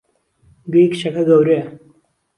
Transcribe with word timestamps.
گوێی 0.71 0.87
کچەکە 0.91 1.23
گەورەیە! 1.29 1.65